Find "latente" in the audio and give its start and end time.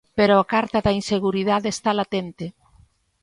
1.99-2.45